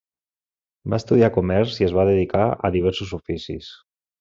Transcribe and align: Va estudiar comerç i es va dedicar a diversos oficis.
Va 0.93 0.99
estudiar 1.01 1.29
comerç 1.35 1.77
i 1.83 1.87
es 1.89 1.95
va 1.99 2.07
dedicar 2.11 2.49
a 2.49 2.73
diversos 2.79 3.15
oficis. 3.21 3.71